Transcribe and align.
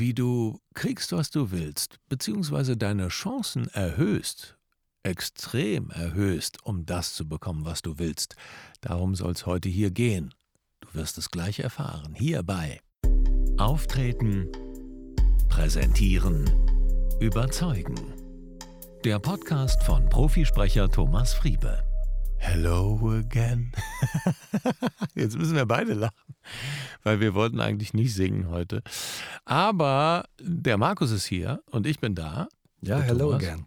wie 0.00 0.14
du 0.14 0.58
kriegst, 0.74 1.12
was 1.12 1.30
du 1.30 1.52
willst, 1.52 2.00
beziehungsweise 2.08 2.76
deine 2.76 3.08
Chancen 3.08 3.68
erhöhst, 3.68 4.56
extrem 5.02 5.90
erhöhst, 5.90 6.64
um 6.64 6.86
das 6.86 7.14
zu 7.14 7.28
bekommen, 7.28 7.66
was 7.66 7.82
du 7.82 7.98
willst. 7.98 8.34
Darum 8.80 9.14
soll 9.14 9.32
es 9.32 9.44
heute 9.46 9.68
hier 9.68 9.90
gehen. 9.90 10.34
Du 10.80 10.88
wirst 10.94 11.18
es 11.18 11.30
gleich 11.30 11.60
erfahren, 11.60 12.14
hierbei. 12.14 12.80
Auftreten, 13.58 14.50
präsentieren, 15.50 16.50
überzeugen. 17.20 18.14
Der 19.04 19.18
Podcast 19.18 19.82
von 19.82 20.08
Profisprecher 20.08 20.88
Thomas 20.88 21.34
Friebe. 21.34 21.84
Hello 22.38 22.98
again. 23.18 23.70
Jetzt 25.14 25.36
müssen 25.36 25.54
wir 25.54 25.66
beide 25.66 25.92
lachen, 25.92 26.34
weil 27.02 27.20
wir 27.20 27.34
wollten 27.34 27.60
eigentlich 27.60 27.94
nicht 27.94 28.14
singen 28.14 28.48
heute. 28.48 28.82
Aber 29.44 30.24
der 30.40 30.78
Markus 30.78 31.10
ist 31.10 31.26
hier 31.26 31.62
und 31.70 31.86
ich 31.86 32.00
bin 32.00 32.14
da. 32.14 32.48
Ja, 32.82 32.98
hello 33.00 33.30
Thomas. 33.30 33.44
again. 33.44 33.66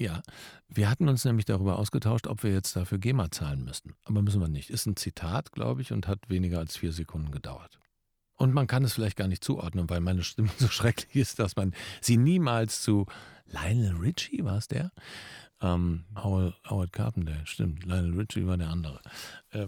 Ja, 0.00 0.22
wir 0.68 0.88
hatten 0.88 1.08
uns 1.08 1.24
nämlich 1.24 1.44
darüber 1.44 1.78
ausgetauscht, 1.78 2.26
ob 2.26 2.42
wir 2.44 2.52
jetzt 2.52 2.76
dafür 2.76 2.98
GEMA 2.98 3.30
zahlen 3.30 3.64
müssten. 3.64 3.94
Aber 4.04 4.22
müssen 4.22 4.40
wir 4.40 4.48
nicht. 4.48 4.70
Ist 4.70 4.86
ein 4.86 4.96
Zitat, 4.96 5.50
glaube 5.52 5.82
ich, 5.82 5.92
und 5.92 6.06
hat 6.06 6.20
weniger 6.28 6.58
als 6.58 6.76
vier 6.76 6.92
Sekunden 6.92 7.32
gedauert. 7.32 7.80
Und 8.36 8.54
man 8.54 8.68
kann 8.68 8.84
es 8.84 8.92
vielleicht 8.92 9.16
gar 9.16 9.26
nicht 9.26 9.42
zuordnen, 9.42 9.90
weil 9.90 10.00
meine 10.00 10.22
Stimme 10.22 10.50
so 10.56 10.68
schrecklich 10.68 11.16
ist, 11.16 11.40
dass 11.40 11.56
man 11.56 11.74
sie 12.00 12.16
niemals 12.16 12.82
zu 12.82 13.06
Lionel 13.46 13.96
Richie, 13.96 14.44
war 14.44 14.58
es 14.58 14.68
der? 14.68 14.92
Ähm, 15.60 16.04
Howard, 16.14 16.54
Howard 16.68 16.92
Carpenter, 16.92 17.44
stimmt. 17.44 17.84
Lionel 17.84 18.14
Richie 18.20 18.46
war 18.46 18.56
der 18.56 18.68
andere. 18.68 19.00
Äh, 19.50 19.66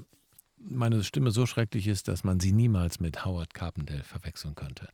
meine 0.60 1.02
Stimme 1.04 1.30
so 1.30 1.46
schrecklich 1.46 1.86
ist, 1.86 2.08
dass 2.08 2.24
man 2.24 2.40
sie 2.40 2.52
niemals 2.52 3.00
mit 3.00 3.24
Howard 3.24 3.54
Carpenter 3.54 4.02
verwechseln 4.04 4.54
könnte. 4.54 4.88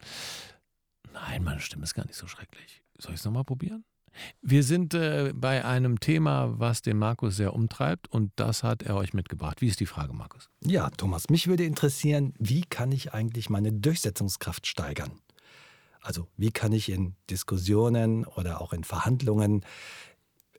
Nein, 1.12 1.44
meine 1.44 1.60
Stimme 1.60 1.84
ist 1.84 1.94
gar 1.94 2.06
nicht 2.06 2.16
so 2.16 2.26
schrecklich. 2.26 2.82
Soll 2.98 3.14
ich 3.14 3.20
es 3.20 3.24
nochmal 3.24 3.44
probieren? 3.44 3.84
Wir 4.40 4.62
sind 4.62 4.94
äh, 4.94 5.32
bei 5.34 5.64
einem 5.64 6.00
Thema, 6.00 6.58
was 6.58 6.82
den 6.82 6.96
Markus 6.96 7.36
sehr 7.36 7.54
umtreibt 7.54 8.08
und 8.08 8.32
das 8.36 8.62
hat 8.62 8.82
er 8.82 8.96
euch 8.96 9.12
mitgebracht. 9.12 9.60
Wie 9.60 9.68
ist 9.68 9.80
die 9.80 9.86
Frage, 9.86 10.14
Markus? 10.14 10.48
Ja, 10.64 10.88
Thomas, 10.90 11.28
mich 11.28 11.48
würde 11.48 11.64
interessieren, 11.64 12.32
wie 12.38 12.62
kann 12.62 12.92
ich 12.92 13.12
eigentlich 13.12 13.50
meine 13.50 13.72
Durchsetzungskraft 13.72 14.66
steigern? 14.66 15.12
Also 16.00 16.28
wie 16.36 16.50
kann 16.50 16.72
ich 16.72 16.88
in 16.88 17.16
Diskussionen 17.28 18.24
oder 18.24 18.60
auch 18.60 18.72
in 18.72 18.84
Verhandlungen 18.84 19.64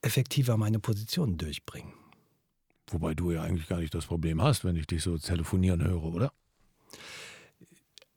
effektiver 0.01 0.57
meine 0.57 0.79
Position 0.79 1.37
durchbringen? 1.37 1.93
Wobei 2.89 3.13
du 3.13 3.31
ja 3.31 3.43
eigentlich 3.43 3.67
gar 3.67 3.79
nicht 3.79 3.93
das 3.93 4.05
Problem 4.05 4.41
hast, 4.41 4.63
wenn 4.63 4.75
ich 4.75 4.87
dich 4.87 5.03
so 5.03 5.17
telefonieren 5.17 5.83
höre, 5.83 6.03
oder? 6.03 6.31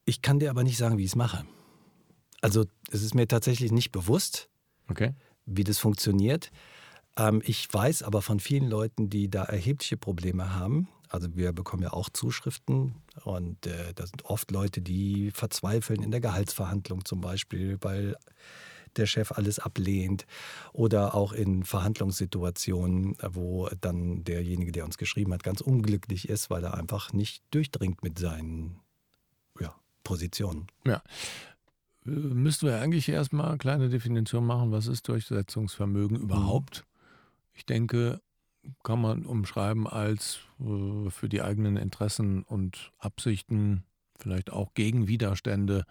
Ich 0.04 0.22
kann 0.22 0.38
dir 0.38 0.50
aber 0.50 0.62
nicht 0.62 0.76
sagen, 0.76 0.98
wie 0.98 1.04
ich 1.04 1.10
es 1.10 1.16
mache. 1.16 1.44
Also 2.40 2.64
es 2.90 3.02
ist 3.02 3.14
mir 3.14 3.28
tatsächlich 3.28 3.72
nicht 3.72 3.92
bewusst. 3.92 4.48
Okay 4.88 5.14
wie 5.50 5.64
das 5.64 5.78
funktioniert. 5.78 6.50
Ähm, 7.16 7.42
ich 7.44 7.72
weiß 7.72 8.02
aber 8.02 8.22
von 8.22 8.40
vielen 8.40 8.68
Leuten, 8.68 9.10
die 9.10 9.28
da 9.28 9.44
erhebliche 9.44 9.96
Probleme 9.96 10.54
haben. 10.54 10.88
Also 11.08 11.34
wir 11.34 11.52
bekommen 11.52 11.82
ja 11.82 11.92
auch 11.92 12.08
Zuschriften 12.08 12.94
und 13.24 13.66
äh, 13.66 13.92
da 13.94 14.06
sind 14.06 14.24
oft 14.26 14.50
Leute, 14.52 14.80
die 14.80 15.32
verzweifeln 15.32 16.02
in 16.02 16.12
der 16.12 16.20
Gehaltsverhandlung 16.20 17.04
zum 17.04 17.20
Beispiel, 17.20 17.78
weil 17.80 18.16
der 18.96 19.06
Chef 19.06 19.32
alles 19.32 19.58
ablehnt 19.58 20.26
oder 20.72 21.14
auch 21.14 21.32
in 21.32 21.64
Verhandlungssituationen, 21.64 23.16
wo 23.32 23.68
dann 23.80 24.24
derjenige, 24.24 24.72
der 24.72 24.84
uns 24.84 24.98
geschrieben 24.98 25.32
hat, 25.32 25.42
ganz 25.42 25.60
unglücklich 25.60 26.28
ist, 26.28 26.50
weil 26.50 26.64
er 26.64 26.74
einfach 26.74 27.12
nicht 27.12 27.42
durchdringt 27.50 28.02
mit 28.02 28.18
seinen 28.18 28.80
ja, 29.58 29.74
Positionen. 30.04 30.66
Ja, 30.84 31.02
müssten 32.04 32.66
wir 32.66 32.80
eigentlich 32.80 33.08
erstmal 33.08 33.48
eine 33.48 33.58
kleine 33.58 33.88
Definition 33.88 34.46
machen, 34.46 34.72
was 34.72 34.86
ist 34.86 35.08
Durchsetzungsvermögen 35.08 36.18
mhm. 36.18 36.22
überhaupt? 36.24 36.86
Ich 37.52 37.66
denke, 37.66 38.20
kann 38.82 39.00
man 39.00 39.24
umschreiben 39.24 39.86
als 39.86 40.40
äh, 40.60 41.10
für 41.10 41.28
die 41.28 41.42
eigenen 41.42 41.76
Interessen 41.76 42.42
und 42.42 42.92
Absichten, 42.98 43.84
vielleicht 44.18 44.50
auch 44.50 44.74
gegen 44.74 45.08
Widerstände 45.08 45.84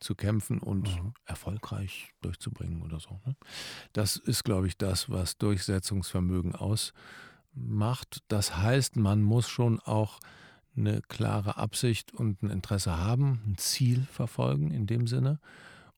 zu 0.00 0.14
kämpfen 0.14 0.58
und 0.58 0.88
mhm. 0.88 1.14
erfolgreich 1.24 2.12
durchzubringen 2.20 2.82
oder 2.82 3.00
so. 3.00 3.20
Ne? 3.26 3.36
Das 3.92 4.16
ist, 4.16 4.44
glaube 4.44 4.66
ich, 4.66 4.76
das, 4.76 5.10
was 5.10 5.38
Durchsetzungsvermögen 5.38 6.54
ausmacht. 6.54 8.22
Das 8.28 8.56
heißt, 8.56 8.96
man 8.96 9.22
muss 9.22 9.48
schon 9.48 9.78
auch 9.80 10.20
eine 10.76 11.02
klare 11.02 11.56
Absicht 11.56 12.14
und 12.14 12.42
ein 12.42 12.50
Interesse 12.50 12.96
haben, 12.96 13.42
ein 13.46 13.58
Ziel 13.58 14.06
verfolgen 14.10 14.70
in 14.70 14.86
dem 14.86 15.06
Sinne. 15.06 15.40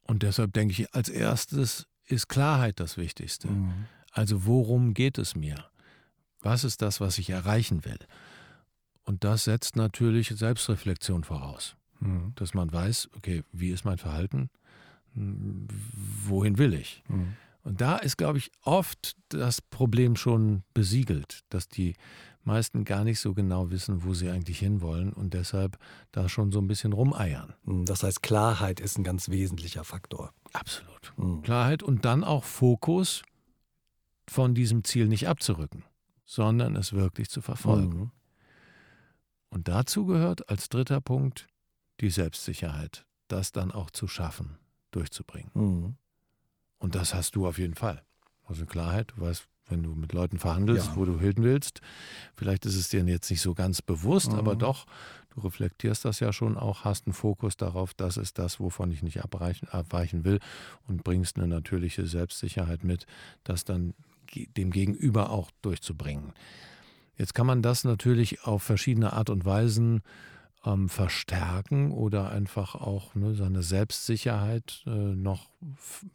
Und 0.03 0.23
deshalb 0.23 0.53
denke 0.53 0.73
ich, 0.73 0.95
als 0.95 1.09
erstes 1.09 1.87
ist 2.07 2.29
Klarheit 2.29 2.81
das 2.81 2.97
Wichtigste. 2.97 3.49
Mhm. 3.49 3.87
Also 4.11 4.47
worum 4.47 4.95
geht 4.95 5.19
es 5.19 5.37
mir? 5.37 5.65
Was 6.41 6.65
ist 6.65 6.83
das, 6.83 7.01
was 7.01 7.19
ich 7.19 7.31
erreichen 7.31 7.85
will? 7.85 7.99
Und 9.05 9.25
das 9.25 9.45
setzt 9.45 9.77
natürlich 9.77 10.29
Selbstreflexion 10.29 11.25
voraus. 11.25 11.77
Mhm. 12.03 12.33
Dass 12.35 12.55
man 12.55 12.73
weiß, 12.73 13.11
okay, 13.17 13.43
wie 13.53 13.71
ist 13.71 13.85
mein 13.85 13.99
Verhalten? 13.99 14.51
Wohin 15.15 16.59
will 16.59 16.75
ich? 16.75 17.03
Mhm. 17.09 17.37
Und 17.65 17.81
da 17.81 17.97
ist, 17.97 18.17
glaube 18.17 18.39
ich, 18.39 18.51
oft 18.63 19.17
das 19.29 19.61
Problem 19.61 20.17
schon 20.17 20.65
besiegelt, 20.75 21.45
dass 21.49 21.69
die 21.69 21.95
meisten 22.45 22.85
gar 22.85 23.05
nicht 23.05 23.21
so 23.21 23.35
genau 23.35 23.71
wissen, 23.71 24.03
wo 24.03 24.15
sie 24.15 24.29
eigentlich 24.29 24.59
hinwollen 24.59 25.13
und 25.13 25.33
deshalb 25.33 25.79
da 26.11 26.29
schon 26.29 26.51
so 26.51 26.59
ein 26.59 26.67
bisschen 26.67 26.93
rumeiern. 26.93 27.55
Hm, 27.65 27.85
das 27.85 28.03
heißt, 28.03 28.21
Klarheit 28.23 28.81
ist 28.81 28.99
ein 28.99 29.05
ganz 29.05 29.29
wesentlicher 29.29 29.85
Faktor. 29.85 30.33
Absolut. 30.53 31.13
Mhm. 31.17 31.43
Klarheit 31.43 31.85
und 31.85 32.05
dann 32.05 32.25
auch 32.25 32.43
Fokus 32.43 33.23
von 34.27 34.55
diesem 34.55 34.83
Ziel 34.83 35.07
nicht 35.07 35.29
abzurücken, 35.29 35.85
sondern 36.25 36.75
es 36.75 36.93
wirklich 36.93 37.31
zu 37.31 37.43
verfolgen. 37.43 37.97
Mhm. 37.97 38.11
Und 39.51 39.69
dazu 39.69 40.07
gehört 40.07 40.49
als 40.49 40.69
dritter 40.69 41.01
Punkt 41.01 41.47
die 42.01 42.11
Selbstsicherheit, 42.11 43.05
das 43.29 43.53
dann 43.53 43.73
auch 43.73 43.91
zu 43.91 44.09
schaffen, 44.09 44.59
durchzubringen. 44.91 45.51
Mhm. 45.55 45.97
Und 46.79 46.95
das 46.95 47.15
hast 47.15 47.37
du 47.37 47.47
auf 47.47 47.59
jeden 47.59 47.75
Fall. 47.75 48.03
Also 48.47 48.67
Klarheit, 48.67 49.13
du 49.17 49.23
weißt, 49.23 49.47
wenn 49.69 49.83
du 49.83 49.95
mit 49.95 50.13
Leuten 50.13 50.39
verhandelst, 50.39 50.89
ja. 50.89 50.97
wo 50.97 51.05
du 51.05 51.19
hin 51.19 51.35
willst. 51.39 51.81
Vielleicht 52.35 52.67
ist 52.67 52.77
es 52.77 52.89
dir 52.89 53.05
jetzt 53.05 53.31
nicht 53.31 53.41
so 53.41 53.55
ganz 53.55 53.83
bewusst, 53.83 54.33
mhm. 54.33 54.39
aber 54.39 54.57
doch, 54.57 54.87
du 55.31 55.41
reflektierst 55.41 56.05
das 56.05 56.21
ja 56.21 56.33
schon 56.33 56.57
auch, 56.57 56.85
hast 56.85 57.07
einen 57.07 57.15
Fokus 57.15 57.57
darauf, 57.57 57.95
das 57.95 58.17
ist 58.17 58.39
das, 58.39 58.61
wovon 58.61 58.91
ich 58.91 59.03
nicht 59.03 59.23
abweichen, 59.23 59.69
abweichen 59.69 60.25
will 60.25 60.41
und 60.87 61.05
bringst 61.05 61.37
eine 61.37 61.49
natürliche 61.49 62.07
Selbstsicherheit 62.07 62.85
mit, 62.85 63.07
das 63.45 63.65
dann 63.65 63.95
dem 64.57 64.71
Gegenüber 64.71 65.31
auch 65.31 65.51
durchzubringen. 65.63 66.33
Jetzt 67.17 67.35
kann 67.35 67.47
man 67.47 67.63
das 67.63 67.85
natürlich 67.85 68.45
auf 68.45 68.63
verschiedene 68.63 69.13
Art 69.13 69.31
und 69.31 69.45
Weisen 69.45 70.03
ähm, 70.65 70.89
verstärken 70.89 71.93
oder 71.93 72.31
einfach 72.31 72.75
auch 72.75 73.15
ne, 73.15 73.35
seine 73.35 73.63
Selbstsicherheit 73.63 74.83
äh, 74.87 74.91
noch 74.91 75.49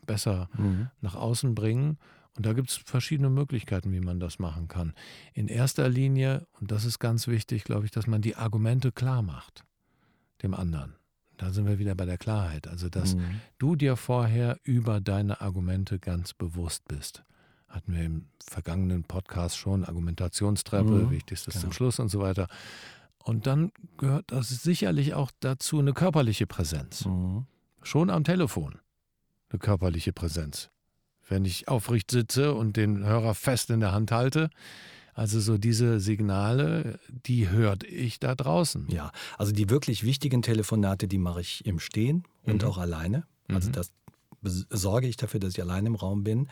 besser 0.05 0.49
mhm. 0.57 0.89
nach 1.01 1.15
außen 1.15 1.55
bringen. 1.55 1.97
Und 2.35 2.45
da 2.45 2.53
gibt 2.53 2.69
es 2.69 2.75
verschiedene 2.77 3.29
Möglichkeiten, 3.29 3.91
wie 3.91 3.99
man 3.99 4.19
das 4.19 4.37
machen 4.37 4.67
kann. 4.67 4.93
In 5.33 5.47
erster 5.47 5.89
Linie, 5.89 6.45
und 6.59 6.71
das 6.71 6.85
ist 6.85 6.99
ganz 6.99 7.27
wichtig, 7.27 7.63
glaube 7.63 7.85
ich, 7.85 7.91
dass 7.91 8.05
man 8.05 8.21
die 8.21 8.35
Argumente 8.35 8.91
klar 8.91 9.23
macht 9.23 9.63
dem 10.43 10.53
anderen. 10.53 10.93
Da 11.37 11.51
sind 11.51 11.67
wir 11.67 11.79
wieder 11.79 11.95
bei 11.95 12.05
der 12.05 12.17
Klarheit. 12.17 12.67
Also, 12.67 12.89
dass 12.89 13.15
mhm. 13.15 13.41
du 13.57 13.75
dir 13.75 13.95
vorher 13.95 14.59
über 14.63 14.99
deine 14.99 15.41
Argumente 15.41 15.99
ganz 15.99 16.33
bewusst 16.33 16.87
bist. 16.87 17.23
Hatten 17.67 17.93
wir 17.93 18.03
im 18.03 18.25
vergangenen 18.43 19.03
Podcast 19.03 19.57
schon 19.57 19.83
Argumentationstreppe, 19.83 20.89
mhm. 20.89 21.11
wichtigstes 21.11 21.55
genau. 21.55 21.63
zum 21.63 21.71
Schluss 21.73 21.99
und 21.99 22.09
so 22.09 22.19
weiter. 22.19 22.47
Und 23.27 23.47
dann 23.47 23.71
gehört 23.97 24.31
das 24.31 24.49
sicherlich 24.49 25.13
auch 25.13 25.31
dazu 25.39 25.79
eine 25.79 25.93
körperliche 25.93 26.47
Präsenz. 26.47 27.05
Mhm. 27.05 27.45
Schon 27.81 28.09
am 28.09 28.23
Telefon 28.23 28.79
eine 29.49 29.59
körperliche 29.59 30.13
Präsenz 30.13 30.69
wenn 31.29 31.45
ich 31.45 31.67
aufrecht 31.67 32.11
sitze 32.11 32.53
und 32.53 32.77
den 32.77 33.03
Hörer 33.05 33.35
fest 33.35 33.69
in 33.69 33.79
der 33.79 33.91
Hand 33.91 34.11
halte. 34.11 34.49
Also 35.13 35.39
so 35.39 35.57
diese 35.57 35.99
Signale, 35.99 36.99
die 37.09 37.49
hört 37.49 37.83
ich 37.83 38.19
da 38.19 38.35
draußen. 38.35 38.87
Ja, 38.89 39.11
also 39.37 39.51
die 39.51 39.69
wirklich 39.69 40.03
wichtigen 40.03 40.41
Telefonate, 40.41 41.07
die 41.07 41.17
mache 41.17 41.41
ich 41.41 41.65
im 41.65 41.79
Stehen 41.79 42.23
und 42.43 42.61
mhm. 42.61 42.67
auch 42.67 42.77
alleine. 42.77 43.25
Also 43.47 43.69
mhm. 43.69 43.73
das 43.73 43.91
sorge 44.41 45.07
ich 45.07 45.17
dafür, 45.17 45.39
dass 45.39 45.53
ich 45.53 45.61
alleine 45.61 45.87
im 45.87 45.95
Raum 45.95 46.23
bin 46.23 46.47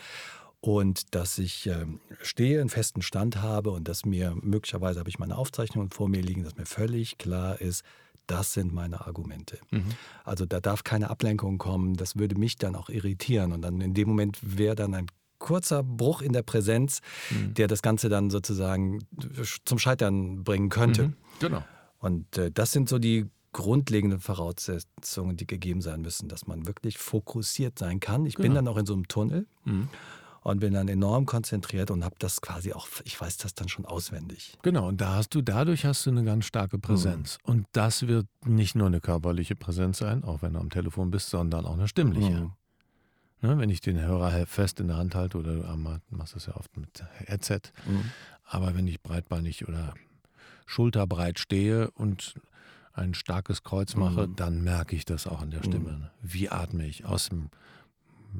und 0.66 1.14
dass 1.14 1.38
ich 1.38 1.68
äh, 1.68 1.86
stehe, 2.24 2.60
einen 2.60 2.70
festen 2.70 3.04
Stand 3.04 3.40
habe 3.40 3.70
und 3.70 3.88
dass 3.88 4.04
mir 4.04 4.36
möglicherweise 4.42 5.00
habe 5.00 5.10
ich 5.10 5.20
meine 5.20 5.38
Aufzeichnungen 5.38 5.92
vor 5.92 6.10
mir 6.10 6.24
liegen, 6.24 6.44
dass 6.44 6.58
mir 6.58 6.66
völlig 6.66 7.20
klar 7.20 7.62
ist, 7.62 7.84
das 8.26 8.54
sind 8.54 8.74
meine 8.74 9.06
Argumente. 9.06 9.60
Mhm. 9.70 9.92
Also 10.24 10.48
da 10.48 10.60
darf 10.60 10.84
keine 10.84 11.12
Ablenkung 11.12 11.60
kommen, 11.60 11.94
das 11.94 12.16
würde 12.16 12.34
mich 12.34 12.58
dann 12.58 12.76
auch 12.76 12.90
irritieren 12.90 13.52
und 13.52 13.62
dann 13.62 13.80
in 13.80 13.94
dem 13.94 14.08
Moment 14.08 14.40
wäre 14.42 14.74
dann 14.74 14.96
ein 14.96 15.06
kurzer 15.38 15.84
Bruch 15.84 16.24
in 16.24 16.34
der 16.34 16.42
Präsenz, 16.42 17.02
mhm. 17.30 17.54
der 17.54 17.68
das 17.68 17.84
Ganze 17.84 18.10
dann 18.10 18.32
sozusagen 18.32 19.06
zum 19.66 19.78
Scheitern 19.78 20.44
bringen 20.44 20.70
könnte. 20.70 21.10
Mhm. 21.10 21.16
Genau. 21.42 21.64
Und 22.00 22.40
äh, 22.40 22.50
das 22.52 22.72
sind 22.72 22.90
so 22.90 22.98
die 22.98 23.28
grundlegenden 23.54 24.20
Voraussetzungen, 24.20 25.38
die 25.38 25.46
gegeben 25.46 25.82
sein 25.82 26.02
müssen, 26.02 26.28
dass 26.28 26.48
man 26.48 26.66
wirklich 26.66 26.98
fokussiert 26.98 27.78
sein 27.78 28.00
kann. 28.00 28.26
Ich 28.26 28.34
genau. 28.34 28.48
bin 28.48 28.56
dann 28.56 28.68
auch 28.68 28.78
in 28.78 28.88
so 28.88 28.94
einem 28.94 29.08
Tunnel. 29.08 29.46
Mhm 29.66 29.90
und 30.46 30.60
bin 30.60 30.76
dann 30.76 30.88
enorm 30.88 31.26
konzentriert 31.26 31.90
und 31.90 32.06
habe 32.06 32.18
das 32.20 32.40
quasi 32.40 32.72
auch, 32.72 32.88
ich 33.04 33.20
weiß 33.20 33.38
das 33.38 33.56
dann 33.56 33.68
schon 33.68 33.84
auswendig. 33.86 34.60
Genau, 34.62 34.88
und 34.88 35.02
da 35.02 35.16
hast 35.16 35.34
du, 35.34 35.42
dadurch 35.42 35.86
hast 35.86 36.06
du 36.06 36.12
eine 36.12 36.24
ganz 36.24 36.46
starke 36.46 36.78
Präsenz. 36.78 37.40
Mhm. 37.44 37.52
Und 37.52 37.68
das 37.72 38.06
wird 38.06 38.28
nicht 38.46 38.76
nur 38.76 38.86
eine 38.86 39.02
körperliche 39.02 39.56
Präsenz 39.56 39.98
sein, 39.98 40.24
auch 40.24 40.44
wenn 40.44 40.54
du 40.54 40.60
am 40.60 40.70
Telefon 40.70 41.10
bist, 41.10 41.32
sondern 41.32 41.66
auch 41.66 41.74
eine 41.74 41.88
stimmliche. 41.88 42.30
Mhm. 42.30 42.52
Ne, 43.42 43.58
wenn 43.58 43.72
ich 43.72 43.82
den 43.82 44.00
Hörer 44.00 44.46
fest 44.46 44.80
in 44.80 44.88
der 44.88 44.98
Hand 44.98 45.16
halte 45.16 45.40
oder 45.40 45.56
du 45.56 46.00
machst 46.16 46.36
das 46.36 46.46
ja 46.46 46.56
oft 46.56 46.78
mit 46.78 47.04
Headset, 47.26 47.62
mhm. 47.88 48.12
aber 48.46 48.76
wenn 48.76 48.86
ich 48.86 49.02
breitbeinig 49.02 49.68
oder 49.68 49.96
schulterbreit 50.68 51.40
stehe 51.40 51.90
und 51.90 52.36
ein 52.94 53.16
starkes 53.16 53.64
Kreuz 53.64 53.96
mache, 53.96 54.28
mhm. 54.28 54.36
dann 54.36 54.64
merke 54.64 54.96
ich 54.96 55.06
das 55.06 55.26
auch 55.26 55.42
in 55.42 55.50
der 55.50 55.64
Stimme. 55.64 55.92
Mhm. 55.92 56.08
Wie 56.22 56.50
atme 56.50 56.86
ich 56.86 57.04
aus 57.04 57.30
dem 57.30 57.50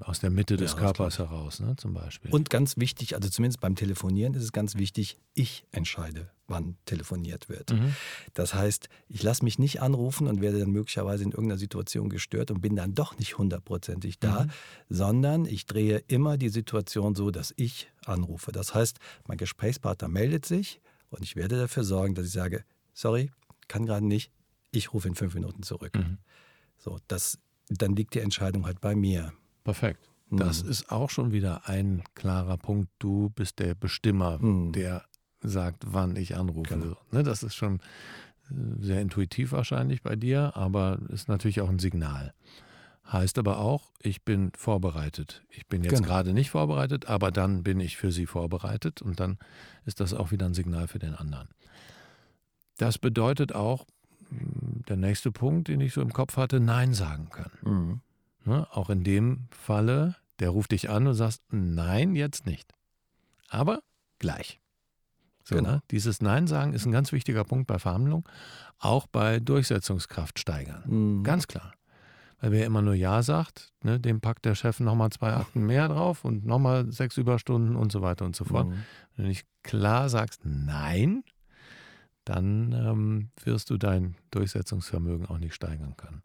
aus 0.02 0.20
der 0.20 0.30
Mitte 0.30 0.58
des 0.58 0.74
ja, 0.74 0.80
Körpers 0.80 1.20
heraus, 1.20 1.60
ne, 1.60 1.76
zum 1.78 1.94
Beispiel. 1.94 2.32
Und 2.32 2.50
ganz 2.50 2.78
wichtig, 2.78 3.16
also 3.16 3.30
zumindest 3.30 3.60
beim 3.62 3.76
Telefonieren 3.76 4.34
ist 4.34 4.44
es 4.44 4.52
ganz 4.52 4.76
wichtig, 4.76 5.18
ich 5.34 5.66
entscheide, 5.72 6.30
wann 6.48 6.78
telefoniert 6.86 7.50
wird. 7.50 7.74
Mhm. 7.74 7.96
Das 8.34 8.54
heißt, 8.54 8.90
ich 9.08 9.24
lasse 9.24 9.44
mich 9.44 9.60
nicht 9.60 9.82
anrufen 9.82 10.28
und 10.28 10.42
werde 10.42 10.60
dann 10.60 10.72
möglicherweise 10.72 11.24
in 11.24 11.32
irgendeiner 11.32 11.58
Situation 11.58 12.10
gestört 12.10 12.52
und 12.52 12.62
bin 12.62 12.76
dann 12.76 12.94
doch 12.94 13.18
nicht 13.18 13.38
hundertprozentig 13.38 14.20
da, 14.20 14.44
mhm. 14.44 14.50
sondern 14.90 15.46
ich 15.46 15.66
drehe 15.66 16.04
immer 16.08 16.38
die 16.38 16.50
Situation 16.50 17.16
so, 17.16 17.32
dass 17.32 17.54
ich 17.58 17.90
anrufe. 18.06 18.52
Das 18.52 18.74
heißt, 18.74 19.00
mein 19.28 19.38
Gesprächspartner 19.38 20.08
meldet 20.08 20.46
sich 20.46 20.82
und 21.10 21.24
ich 21.24 21.36
werde 21.36 21.58
dafür 21.58 21.84
sorgen, 21.84 22.16
dass 22.16 22.26
ich 22.26 22.34
sage, 22.34 22.64
sorry, 22.94 23.32
kann 23.68 23.86
gerade 23.86 24.06
nicht, 24.06 24.32
ich 24.72 24.94
rufe 24.94 25.08
in 25.08 25.16
fünf 25.16 25.34
Minuten 25.34 25.64
zurück. 25.64 25.96
Mhm. 25.96 26.18
So, 26.78 27.00
das, 27.08 27.40
dann 27.70 27.96
liegt 27.96 28.14
die 28.14 28.20
Entscheidung 28.20 28.66
halt 28.66 28.82
bei 28.82 28.96
mir. 28.96 29.34
Perfekt. 29.66 30.10
Das 30.32 30.64
mhm. 30.64 30.70
ist 30.70 30.92
auch 30.92 31.10
schon 31.10 31.34
wieder 31.34 31.68
ein 31.68 32.04
klarer 32.14 32.58
Punkt. 32.58 32.90
Du 33.00 33.30
bist 33.30 33.60
der 33.60 33.76
Bestimmer, 33.76 34.40
mhm. 34.40 34.72
der 34.72 35.04
sagt, 35.42 35.84
wann 35.88 36.16
ich 36.16 36.36
anrufe. 36.36 36.76
Genau. 36.76 36.98
Ne, 37.12 37.24
das 37.24 37.44
ist 37.44 37.56
schon 37.56 37.80
äh, 38.50 38.54
sehr 38.80 39.02
intuitiv 39.02 39.52
wahrscheinlich 39.52 40.02
bei 40.02 40.16
dir, 40.16 40.56
aber 40.56 41.00
ist 41.10 41.28
natürlich 41.28 41.62
auch 41.62 41.70
ein 41.70 41.80
Signal. 41.80 42.34
Heißt 43.12 43.38
aber 43.38 43.60
auch, 43.60 43.92
ich 44.00 44.24
bin 44.24 44.52
vorbereitet. 44.58 45.44
Ich 45.50 45.68
bin 45.68 45.84
jetzt 45.84 45.94
genau. 45.94 46.08
gerade 46.08 46.34
nicht 46.34 46.50
vorbereitet, 46.50 47.08
aber 47.08 47.32
dann 47.32 47.62
bin 47.62 47.80
ich 47.80 47.98
für 47.98 48.12
sie 48.12 48.26
vorbereitet 48.26 49.02
und 49.02 49.20
dann 49.20 49.38
ist 49.86 50.00
das 50.00 50.14
auch 50.14 50.32
wieder 50.32 50.48
ein 50.48 50.56
Signal 50.56 50.88
für 50.88 50.98
den 50.98 51.14
anderen. 51.14 51.50
Das 52.78 52.98
bedeutet 52.98 53.54
auch, 53.54 53.86
hm, 54.30 54.82
der 54.90 54.98
nächste 54.98 55.32
Punkt, 55.32 55.68
den 55.68 55.82
ich 55.82 55.94
so 55.94 56.02
im 56.02 56.14
Kopf 56.14 56.36
hatte, 56.38 56.60
Nein 56.60 56.96
sagen 56.96 57.30
können. 57.30 57.58
Mhm. 57.62 58.02
Ne? 58.46 58.68
Auch 58.72 58.90
in 58.90 59.04
dem 59.04 59.48
Falle, 59.52 60.16
der 60.40 60.50
ruft 60.50 60.72
dich 60.72 60.90
an 60.90 61.08
und 61.08 61.16
sagst, 61.16 61.42
nein, 61.52 62.16
jetzt 62.16 62.46
nicht. 62.46 62.74
Aber 63.50 63.82
gleich. 64.20 64.60
So, 65.44 65.56
genau. 65.56 65.70
ne? 65.70 65.84
Dieses 65.92 66.22
Nein 66.22 66.48
sagen 66.48 66.74
ist 66.74 66.86
ein 66.86 66.92
ganz 66.92 67.12
wichtiger 67.12 67.44
Punkt 67.44 67.68
bei 67.68 67.78
Verhandlungen, 67.78 68.24
auch 68.80 69.06
bei 69.08 69.40
Durchsetzungskraft 69.40 70.40
steigern. 70.40 70.84
Mhm. 70.88 71.24
Ganz 71.24 71.48
klar. 71.48 71.74
Weil 72.42 72.52
wer 72.52 72.66
immer 72.66 72.82
nur 72.82 72.96
Ja 72.96 73.24
sagt, 73.24 73.72
ne, 73.82 74.00
dem 74.00 74.22
packt 74.22 74.46
der 74.46 74.56
Chef 74.56 74.80
nochmal 74.80 75.12
zwei 75.12 75.34
Akten 75.34 75.66
mehr 75.66 75.88
drauf 75.88 76.26
und 76.26 76.46
nochmal 76.46 76.92
sechs 76.92 77.18
Überstunden 77.18 77.76
und 77.76 77.92
so 77.92 78.02
weiter 78.02 78.26
und 78.26 78.36
so 78.36 78.44
fort. 78.44 78.68
Mhm. 78.68 78.84
Wenn 79.16 79.26
du 79.26 79.30
nicht 79.30 79.48
klar 79.64 80.10
sagst 80.10 80.42
Nein, 80.44 81.24
dann 82.26 82.72
ähm, 82.74 83.30
wirst 83.44 83.70
du 83.70 83.78
dein 83.78 84.16
Durchsetzungsvermögen 84.32 85.28
auch 85.28 85.38
nicht 85.38 85.54
steigern 85.54 85.96
können. 85.96 86.24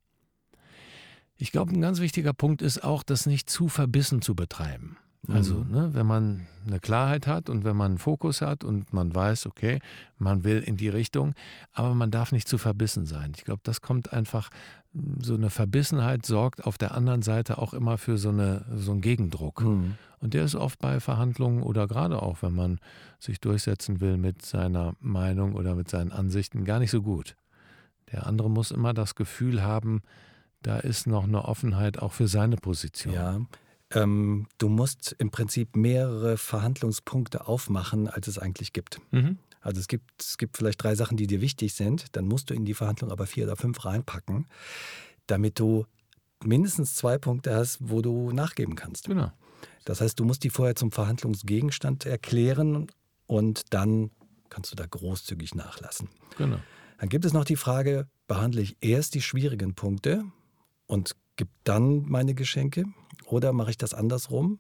Ich 1.41 1.53
glaube, 1.53 1.73
ein 1.73 1.81
ganz 1.81 2.01
wichtiger 2.01 2.35
Punkt 2.35 2.61
ist 2.61 2.85
auch, 2.85 3.03
das 3.03 3.25
nicht 3.25 3.49
zu 3.49 3.69
verbissen 3.69 4.21
zu 4.21 4.35
betreiben. 4.35 4.99
Also, 5.27 5.55
mhm. 5.55 5.71
ne, 5.71 5.91
wenn 5.95 6.07
man 6.07 6.47
eine 6.67 6.81
Klarheit 6.81 7.27
hat 7.27 7.49
und 7.49 7.65
wenn 7.65 7.77
man 7.77 7.93
einen 7.93 7.99
Fokus 7.99 8.43
hat 8.43 8.63
und 8.63 8.93
man 8.93 9.15
weiß, 9.15 9.47
okay, 9.47 9.81
man 10.19 10.45
will 10.45 10.61
in 10.61 10.77
die 10.77 10.89
Richtung, 10.89 11.35
aber 11.73 11.95
man 11.95 12.11
darf 12.11 12.33
nicht 12.33 12.47
zu 12.47 12.59
verbissen 12.59 13.07
sein. 13.07 13.33
Ich 13.37 13.45
glaube, 13.45 13.61
das 13.63 13.81
kommt 13.81 14.13
einfach, 14.13 14.51
so 15.21 15.35
eine 15.35 15.51
Verbissenheit 15.51 16.27
sorgt 16.27 16.67
auf 16.67 16.77
der 16.77 16.95
anderen 16.95 17.23
Seite 17.23 17.59
auch 17.59 17.75
immer 17.75 17.97
für 17.97 18.19
so, 18.19 18.31
eine, 18.31 18.65
so 18.75 18.91
einen 18.91 19.01
Gegendruck. 19.01 19.63
Mhm. 19.63 19.95
Und 20.19 20.35
der 20.35 20.45
ist 20.45 20.57
oft 20.57 20.79
bei 20.79 21.01
Verhandlungen 21.01 21.63
oder 21.63 21.87
gerade 21.87 22.21
auch, 22.21 22.43
wenn 22.43 22.55
man 22.55 22.81
sich 23.19 23.41
durchsetzen 23.41 24.01
will 24.01 24.19
mit 24.19 24.45
seiner 24.45 24.95
Meinung 25.01 25.55
oder 25.55 25.75
mit 25.75 25.89
seinen 25.89 26.13
Ansichten, 26.13 26.65
gar 26.65 26.81
nicht 26.81 26.91
so 26.91 27.03
gut. 27.03 27.37
Der 28.13 28.27
andere 28.27 28.51
muss 28.51 28.73
immer 28.73 28.93
das 28.93 29.15
Gefühl 29.15 29.63
haben, 29.63 30.03
da 30.63 30.79
ist 30.79 31.07
noch 31.07 31.25
eine 31.25 31.45
Offenheit 31.45 31.99
auch 31.99 32.13
für 32.13 32.29
seine 32.29 32.57
Position. 32.57 33.15
Ja. 33.15 33.41
Ähm, 33.93 34.47
du 34.59 34.69
musst 34.69 35.15
im 35.19 35.31
Prinzip 35.31 35.75
mehrere 35.77 36.37
Verhandlungspunkte 36.37 37.47
aufmachen, 37.47 38.09
als 38.09 38.29
es 38.29 38.39
eigentlich 38.39 38.73
gibt. 38.73 39.01
Mhm. 39.11 39.39
Also 39.61 39.81
es 39.81 39.89
gibt, 39.89 40.11
es 40.21 40.39
gibt 40.39 40.57
vielleicht 40.57 40.83
drei 40.83 40.95
Sachen, 40.95 41.17
die 41.17 41.27
dir 41.27 41.41
wichtig 41.41 41.75
sind, 41.75 42.17
dann 42.17 42.27
musst 42.27 42.51
du 42.51 42.55
in 42.55 42.65
die 42.65 42.75
Verhandlung 42.75 43.11
aber 43.11 43.27
vier 43.27 43.45
oder 43.45 43.57
fünf 43.57 43.85
reinpacken, 43.85 44.47
damit 45.27 45.59
du 45.59 45.87
mindestens 46.43 46.95
zwei 46.95 47.19
Punkte 47.19 47.55
hast, 47.55 47.79
wo 47.81 48.01
du 48.01 48.33
nachgeben 48.33 48.75
kannst. 48.75 49.07
Genau. 49.07 49.33
Das 49.85 50.01
heißt, 50.01 50.19
du 50.19 50.25
musst 50.25 50.45
die 50.45 50.51
vorher 50.51 50.77
zum 50.77 50.93
Verhandlungsgegenstand 50.93 52.07
erklären 52.07 52.87
und 53.27 53.73
dann 53.75 54.11
kannst 54.49 54.73
du 54.73 54.77
da 54.77 54.87
großzügig 54.87 55.55
nachlassen. 55.55 56.09
Genau. 56.39 56.59
Dann 56.99 57.09
gibt 57.09 57.25
es 57.25 57.33
noch 57.33 57.45
die 57.45 57.57
Frage, 57.57 58.09
behandle 58.29 58.63
ich 58.63 58.77
erst 58.81 59.15
die 59.15 59.23
schwierigen 59.23 59.75
Punkte 59.75 60.25
und 60.91 61.17
gebe 61.37 61.51
dann 61.65 62.03
meine 62.07 62.35
Geschenke 62.35 62.85
oder 63.25 63.53
mache 63.53 63.71
ich 63.71 63.79
das 63.79 63.95
andersrum? 63.95 64.59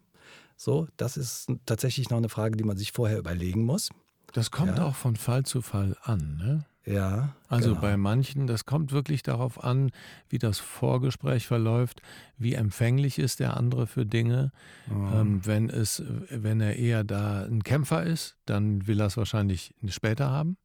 So, 0.56 0.86
das 0.96 1.16
ist 1.16 1.48
tatsächlich 1.66 2.10
noch 2.10 2.18
eine 2.18 2.28
Frage, 2.28 2.56
die 2.56 2.64
man 2.64 2.76
sich 2.76 2.92
vorher 2.92 3.18
überlegen 3.18 3.64
muss. 3.64 3.90
Das 4.32 4.50
kommt 4.50 4.78
ja. 4.78 4.86
auch 4.86 4.94
von 4.94 5.16
Fall 5.16 5.44
zu 5.44 5.60
Fall 5.60 5.96
an, 6.02 6.36
ne? 6.36 6.64
Ja. 6.86 7.34
Also 7.48 7.70
genau. 7.70 7.80
bei 7.80 7.96
manchen, 7.96 8.46
das 8.46 8.64
kommt 8.64 8.92
wirklich 8.92 9.22
darauf 9.22 9.62
an, 9.62 9.90
wie 10.28 10.38
das 10.38 10.58
Vorgespräch 10.58 11.46
verläuft, 11.46 12.00
wie 12.38 12.54
empfänglich 12.54 13.18
ist 13.18 13.40
der 13.40 13.56
andere 13.56 13.86
für 13.86 14.06
Dinge. 14.06 14.52
Mhm. 14.86 15.12
Ähm, 15.12 15.46
wenn 15.46 15.68
es, 15.68 16.02
wenn 16.30 16.60
er 16.60 16.76
eher 16.76 17.04
da 17.04 17.42
ein 17.42 17.62
Kämpfer 17.64 18.04
ist, 18.04 18.36
dann 18.46 18.86
will 18.86 19.00
er 19.00 19.06
es 19.06 19.16
wahrscheinlich 19.16 19.74
später 19.88 20.30
haben. 20.30 20.56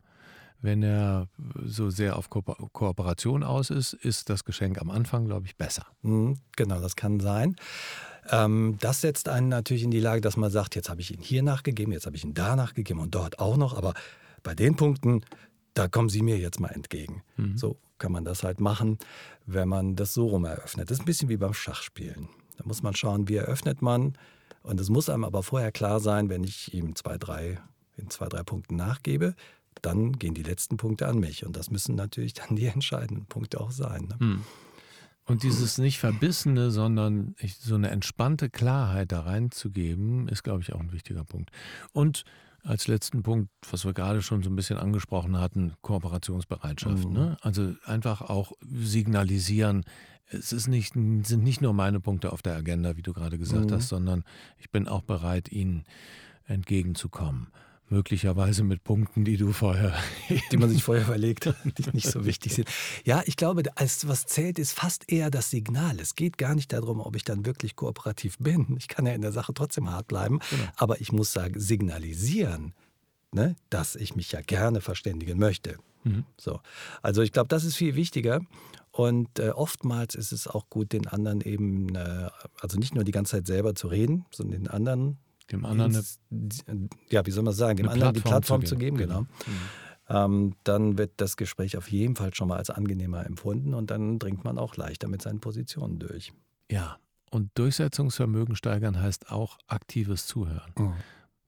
Wenn 0.62 0.84
er 0.84 1.28
so 1.64 1.90
sehr 1.90 2.18
auf 2.18 2.30
Ko 2.30 2.42
Kooperation 2.42 3.44
aus 3.44 3.70
ist, 3.70 3.94
ist 3.94 4.30
das 4.30 4.46
Geschenk 4.46 4.82
am 4.82 4.90
Anfang, 4.90 5.26
glaube 5.26 5.46
ich, 5.46 5.56
besser. 5.56 5.86
Mhm, 6.02 6.38
genau, 6.56 6.80
das 6.80 6.96
kann 6.96 7.20
sein. 7.20 7.56
Ähm, 8.30 8.78
das 8.80 9.02
setzt 9.02 9.30
einen 9.30 9.50
natürlich 9.50 9.84
in 9.84 9.92
die 9.92 10.00
Lage, 10.00 10.22
dass 10.22 10.38
man 10.38 10.50
sagt, 10.50 10.76
jetzt 10.76 10.90
habe 10.90 11.02
ich 11.02 11.14
ihn 11.14 11.22
hier 11.22 11.44
nachgegeben, 11.44 11.92
jetzt 11.94 12.06
habe 12.06 12.16
ich 12.16 12.24
ihn 12.24 12.34
da 12.34 12.56
nachgegeben 12.56 13.00
und 13.00 13.14
dort 13.14 13.40
auch 13.40 13.58
noch, 13.58 13.78
aber 13.78 13.94
bei 14.44 14.56
den 14.56 14.76
Punkten, 14.76 15.22
da 15.74 15.88
kommen 15.88 16.10
Sie 16.10 16.22
mir 16.22 16.38
jetzt 16.38 16.60
mal 16.60 16.70
entgegen. 16.70 17.24
Mhm. 17.38 17.58
So 17.58 17.78
kann 17.98 18.12
man 18.12 18.26
das 18.26 18.44
halt 18.44 18.60
machen, 18.60 18.98
wenn 19.46 19.68
man 19.68 19.96
das 19.96 20.14
so 20.14 20.28
rum 20.28 20.46
eröffnet. 20.46 20.90
Das 20.90 20.98
ist 20.98 21.02
ein 21.04 21.06
bisschen 21.06 21.30
wie 21.30 21.38
beim 21.38 21.54
Schachspielen. 21.54 22.30
Da 22.58 22.64
muss 22.66 22.82
man 22.82 22.96
schauen, 22.96 23.28
wie 23.28 23.36
eröffnet 23.36 23.82
man. 23.82 24.18
Und 24.64 24.80
es 24.80 24.90
muss 24.90 25.10
einem 25.10 25.24
aber 25.24 25.44
vorher 25.44 25.72
klar 25.72 26.00
sein, 26.00 26.30
wenn 26.30 26.44
ich 26.44 26.74
ihm 26.74 26.96
zwei, 26.96 27.18
drei, 27.18 27.60
in 27.98 28.10
zwei, 28.10 28.28
drei 28.28 28.44
Punkten 28.44 28.76
nachgebe, 28.76 29.36
dann 29.86 30.14
gehen 30.14 30.34
die 30.34 30.44
letzten 30.44 30.78
Punkte 30.78 31.08
an 31.08 31.20
mich. 31.20 31.46
Und 31.46 31.56
das 31.56 31.70
müssen 31.70 31.96
natürlich 31.96 32.34
dann 32.34 32.56
die 32.56 32.66
entscheidenden 32.74 33.26
Punkte 33.26 33.60
auch 33.60 33.72
sein. 33.72 34.08
Ne? 34.08 34.20
Hm. 34.20 34.42
Und 35.28 35.42
dieses 35.42 35.80
nicht 35.80 35.98
Verbissene, 35.98 36.70
sondern 36.70 37.36
so 37.60 37.76
eine 37.76 37.90
entspannte 37.90 38.50
Klarheit 38.50 39.12
da 39.12 39.22
reinzugeben, 39.22 40.28
ist, 40.28 40.44
glaube 40.44 40.62
ich, 40.62 40.72
auch 40.74 40.80
ein 40.80 40.92
wichtiger 40.92 41.24
Punkt. 41.24 41.50
Und 41.94 42.26
als 42.62 42.88
letzten 42.88 43.24
Punkt, 43.24 43.50
was 43.70 43.86
wir 43.86 43.94
gerade 43.94 44.22
schon 44.22 44.44
so 44.44 44.50
ein 44.50 44.56
bisschen 44.56 44.78
angesprochen 44.78 45.40
hatten, 45.40 45.74
Kooperationsbereitschaft. 45.82 47.08
Mhm. 47.08 47.14
Ne? 47.14 47.38
Also 47.42 47.74
einfach 47.86 48.22
auch 48.22 48.54
signalisieren, 48.62 49.84
es 50.28 50.52
ist 50.52 50.68
nicht, 50.68 50.94
sind 50.94 51.44
nicht 51.44 51.62
nur 51.62 51.74
meine 51.74 52.00
Punkte 52.00 52.32
auf 52.32 52.42
der 52.42 52.56
Agenda, 52.56 52.98
wie 52.98 53.04
du 53.04 53.14
gerade 53.14 53.38
gesagt 53.38 53.70
mhm. 53.70 53.76
hast, 53.76 53.90
sondern 53.90 54.24
ich 54.58 54.72
bin 54.72 54.88
auch 54.88 55.04
bereit, 55.04 55.52
ihnen 55.52 55.84
entgegenzukommen 56.48 57.48
möglicherweise 57.90 58.64
mit 58.64 58.84
Punkten, 58.84 59.26
die 59.26 59.38
du 59.38 59.52
vorher. 59.52 59.96
die 60.52 60.58
man 60.58 60.70
sich 60.70 60.84
vorher 60.84 61.06
überlegt 61.06 61.46
hat, 61.46 61.56
die 61.64 61.90
nicht 61.94 62.08
so 62.08 62.26
wichtig 62.26 62.54
sind. 62.54 62.68
Ja, 63.04 63.22
ich 63.26 63.38
glaube, 63.38 63.64
als 63.76 64.08
was 64.08 64.26
zählt, 64.26 64.60
ist 64.60 64.74
fast 64.74 65.12
eher 65.12 65.30
das 65.30 65.50
Signal. 65.50 66.00
Es 66.00 66.16
geht 66.16 66.38
gar 66.38 66.56
nicht 66.56 66.74
darum, 66.74 67.00
ob 67.00 67.16
ich 67.16 67.24
dann 67.24 67.46
wirklich 67.46 67.76
kooperativ 67.76 68.38
bin. 68.40 68.76
Ich 68.78 68.88
kann 68.88 69.06
ja 69.06 69.14
in 69.14 69.22
der 69.22 69.32
Sache 69.32 69.54
trotzdem 69.54 69.92
hart 69.92 70.08
bleiben, 70.08 70.40
genau. 70.50 70.64
aber 70.78 71.02
ich 71.02 71.12
muss 71.12 71.32
sagen, 71.32 71.60
signalisieren, 71.60 72.74
ne, 73.32 73.56
dass 73.70 73.96
ich 73.96 74.16
mich 74.16 74.32
ja 74.32 74.42
gerne 74.42 74.82
verständigen 74.82 75.38
möchte. 75.38 75.78
Mhm. 76.04 76.26
So. 76.38 76.62
Also 77.02 77.22
ich 77.22 77.32
glaube, 77.32 77.50
das 77.50 77.64
ist 77.64 77.76
viel 77.76 77.96
wichtiger. 77.96 78.42
Und 78.92 79.40
äh, 79.40 79.50
oftmals 79.50 80.16
ist 80.16 80.32
es 80.32 80.48
auch 80.48 80.70
gut, 80.70 80.94
den 80.94 81.06
anderen 81.06 81.42
eben, 81.42 81.94
äh, 81.96 82.30
also 82.62 82.80
nicht 82.80 82.96
nur 82.96 83.04
die 83.04 83.12
ganze 83.12 83.32
Zeit 83.34 83.46
selber 83.46 83.76
zu 83.76 83.88
reden, 83.90 84.26
sondern 84.32 84.64
den 84.64 84.68
anderen 84.70 85.18
dem 85.52 85.66
anderen 85.66 85.94
ins, 85.94 86.20
ja, 87.10 87.26
wie 87.26 87.32
soll 87.32 87.44
man 87.44 87.54
sagen, 87.54 87.78
dem 87.78 87.90
anderen 87.90 88.14
Plattform 88.14 88.24
die 88.24 88.30
Plattform 88.30 88.66
zu 88.66 88.76
geben, 88.76 88.98
zu 88.98 89.04
geben 89.04 89.10
genau. 89.10 89.26
genau. 90.08 90.26
ähm, 90.26 90.56
dann 90.64 90.98
wird 90.98 91.14
das 91.18 91.38
Gespräch 91.38 91.78
auf 91.78 91.92
jeden 91.92 92.16
Fall 92.16 92.34
schon 92.34 92.48
mal 92.48 92.58
als 92.58 92.70
angenehmer 92.70 93.26
empfunden 93.26 93.74
und 93.74 93.92
dann 93.92 94.20
dringt 94.20 94.44
man 94.44 94.58
auch 94.58 94.76
leichter 94.76 95.08
mit 95.08 95.22
seinen 95.22 95.40
Positionen 95.40 96.00
durch. 96.00 96.34
Ja, 96.72 96.98
und 97.36 97.52
Durchsetzungsvermögen 97.56 98.56
steigern 98.56 99.02
heißt 99.02 99.30
auch 99.30 99.58
aktives 99.68 100.26
Zuhören. 100.26 100.72
Mhm. 100.78 100.94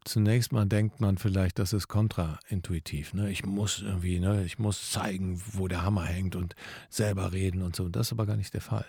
Zunächst 0.03 0.51
mal 0.51 0.65
denkt 0.65 1.01
man 1.01 1.17
vielleicht, 1.17 1.59
das 1.59 1.73
ist 1.73 1.87
kontraintuitiv. 1.87 3.13
Ne? 3.13 3.29
Ich 3.29 3.45
muss 3.45 3.81
irgendwie, 3.81 4.19
ne? 4.19 4.43
ich 4.45 4.57
muss 4.57 4.91
zeigen, 4.91 5.41
wo 5.53 5.67
der 5.67 5.83
Hammer 5.83 6.03
hängt 6.03 6.35
und 6.35 6.55
selber 6.89 7.33
reden 7.33 7.61
und 7.61 7.75
so. 7.75 7.89
Das 7.89 8.07
ist 8.07 8.11
aber 8.13 8.25
gar 8.25 8.37
nicht 8.37 8.53
der 8.53 8.61
Fall. 8.61 8.85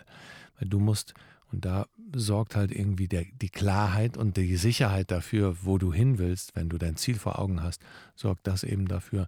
Weil 0.59 0.69
du 0.69 0.79
musst, 0.79 1.13
und 1.51 1.65
da 1.65 1.87
sorgt 2.13 2.55
halt 2.55 2.71
irgendwie 2.71 3.07
der, 3.07 3.25
die 3.41 3.49
Klarheit 3.49 4.17
und 4.17 4.37
die 4.37 4.55
Sicherheit 4.57 5.11
dafür, 5.11 5.57
wo 5.63 5.77
du 5.77 5.93
hin 5.93 6.17
willst, 6.17 6.55
wenn 6.55 6.69
du 6.69 6.77
dein 6.77 6.95
Ziel 6.95 7.17
vor 7.17 7.39
Augen 7.39 7.61
hast, 7.61 7.81
sorgt 8.15 8.47
das 8.47 8.63
eben 8.63 8.87
dafür, 8.87 9.27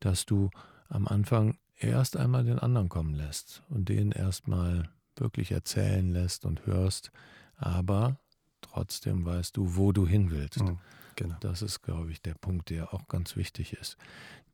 dass 0.00 0.26
du 0.26 0.50
am 0.88 1.06
Anfang 1.06 1.56
erst 1.76 2.16
einmal 2.16 2.44
den 2.44 2.58
anderen 2.58 2.88
kommen 2.88 3.14
lässt 3.14 3.62
und 3.68 3.88
den 3.88 4.12
erstmal 4.12 4.88
wirklich 5.16 5.52
erzählen 5.52 6.10
lässt 6.10 6.44
und 6.44 6.66
hörst, 6.66 7.10
aber 7.56 8.18
trotzdem 8.60 9.24
weißt 9.24 9.56
du, 9.56 9.76
wo 9.76 9.92
du 9.92 10.06
hin 10.06 10.30
willst. 10.30 10.62
Mhm, 10.62 10.78
genau. 11.16 11.36
Das 11.40 11.62
ist, 11.62 11.82
glaube 11.82 12.10
ich, 12.10 12.22
der 12.22 12.34
Punkt, 12.34 12.70
der 12.70 12.94
auch 12.94 13.08
ganz 13.08 13.36
wichtig 13.36 13.74
ist. 13.74 13.96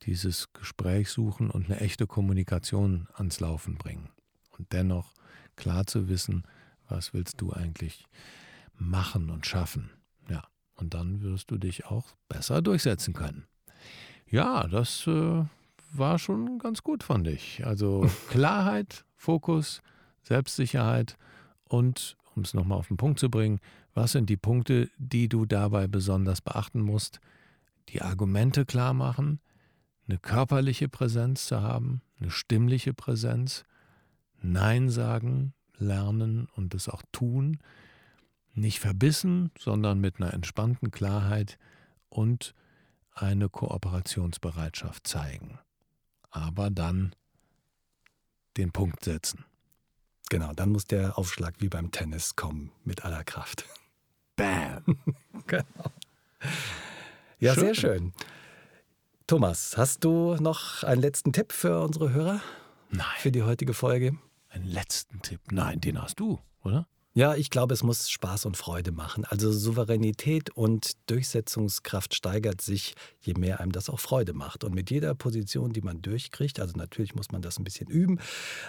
Dieses 0.03 0.53
Gespräch 0.53 1.11
suchen 1.11 1.51
und 1.51 1.67
eine 1.67 1.81
echte 1.81 2.07
Kommunikation 2.07 3.09
ans 3.15 3.41
Laufen 3.41 3.77
bringen. 3.77 4.09
Und 4.59 4.73
dennoch 4.73 5.13
klar 5.57 5.87
zu 5.87 6.09
wissen, 6.09 6.45
was 6.89 7.15
willst 7.15 7.41
du 7.41 7.53
eigentlich 7.53 8.07
machen 8.77 9.31
und 9.31 9.47
schaffen. 9.47 9.91
Ja, 10.29 10.45
und 10.77 10.95
dann 10.95 11.23
wirst 11.23 11.51
du 11.51 11.59
dich 11.59 11.87
auch 11.87 12.07
besser 12.29 12.63
durchsetzen 12.63 13.15
können. 13.15 13.47
Ja, 14.29 14.67
das 14.67 15.07
äh, 15.07 15.45
war 15.93 16.19
schon 16.19 16.59
ganz 16.59 16.83
gut 16.83 17.03
von 17.03 17.25
dich. 17.25 17.65
Also 17.65 18.09
Klarheit, 18.29 19.05
Fokus, 19.17 19.81
Selbstsicherheit 20.23 21.17
und, 21.65 22.17
um 22.35 22.43
es 22.43 22.55
nochmal 22.55 22.79
auf 22.79 22.89
den 22.89 22.97
Punkt 22.97 23.21
zu 23.21 23.31
bringen, 23.31 23.61
was 23.95 24.13
sind 24.13 24.29
die 24.29 24.37
Punkte, 24.37 24.91
die 24.99 25.29
du 25.29 25.47
dabei 25.47 25.87
besonders 25.87 26.41
beachten 26.41 26.81
musst? 26.81 27.21
Die 27.91 28.03
Argumente 28.03 28.65
klar 28.65 28.93
machen, 28.93 29.41
eine 30.09 30.19
körperliche 30.19 30.89
Präsenz 30.89 31.47
zu 31.47 31.63
haben, 31.63 32.03
eine 32.21 32.31
stimmliche 32.31 32.93
Präsenz, 32.93 33.65
Nein 34.43 34.91
sagen, 34.91 35.55
lernen 35.79 36.49
und 36.55 36.75
es 36.75 36.89
auch 36.89 37.03
tun, 37.13 37.59
nicht 38.55 38.81
verbissen, 38.81 39.51
sondern 39.59 40.01
mit 40.01 40.21
einer 40.21 40.33
entspannten 40.33 40.91
Klarheit 40.91 41.59
und 42.09 42.55
eine 43.13 43.49
Kooperationsbereitschaft 43.49 45.07
zeigen. 45.07 45.59
Aber 46.31 46.71
dann 46.71 47.15
den 48.57 48.73
Punkt 48.73 49.05
setzen. 49.05 49.45
Genau, 50.31 50.53
dann 50.53 50.71
muss 50.71 50.87
der 50.87 51.19
Aufschlag 51.19 51.55
wie 51.59 51.69
beim 51.69 51.91
Tennis 51.91 52.37
kommen 52.37 52.73
mit 52.85 53.05
aller 53.05 53.25
Kraft. 53.25 53.67
Bam! 54.37 54.83
genau. 55.47 55.65
Ja, 57.39 57.55
schön. 57.55 57.65
sehr 57.65 57.75
schön. 57.75 58.13
Thomas, 59.27 59.77
hast 59.77 60.05
du 60.05 60.37
noch 60.37 60.83
einen 60.83 61.01
letzten 61.01 61.33
Tipp 61.33 61.53
für 61.53 61.81
unsere 61.83 62.13
Hörer? 62.13 62.41
Nein. 62.91 63.07
Für 63.19 63.33
die 63.33 63.43
heutige 63.43 63.75
Folge? 63.75 64.17
Einen 64.55 64.67
letzten 64.67 65.21
Tipp? 65.21 65.41
Nein, 65.51 65.81
den 65.81 66.01
hast 66.01 66.21
du, 66.21 66.39
oder? 66.63 66.87
Ja, 67.17 67.37
ich 67.37 67.49
glaube, 67.49 67.75
es 67.75 67.85
muss 67.85 68.11
Spaß 68.11 68.45
und 68.45 68.57
Freude 68.57 68.91
machen. 68.91 69.25
Also 69.25 69.53
Souveränität 69.53 70.51
und 70.51 70.95
Durchsetzungskraft 71.09 72.13
steigert 72.13 72.61
sich, 72.61 72.97
je 73.21 73.35
mehr 73.35 73.61
einem 73.61 73.71
das 73.71 73.89
auch 73.89 74.01
Freude 74.01 74.33
macht. 74.33 74.65
Und 74.65 74.75
mit 74.75 74.91
jeder 74.91 75.15
Position, 75.15 75.73
die 75.73 75.81
man 75.81 76.03
durchkriegt, 76.03 76.59
also 76.59 76.77
natürlich 76.77 77.15
muss 77.15 77.31
man 77.31 77.41
das 77.41 77.57
ein 77.61 77.63
bisschen 77.63 77.87
üben, 77.87 78.19